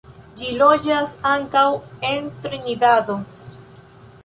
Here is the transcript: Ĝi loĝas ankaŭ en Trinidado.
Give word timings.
Ĝi 0.37 0.53
loĝas 0.61 1.13
ankaŭ 1.33 1.67
en 2.11 2.27
Trinidado. 2.47 3.21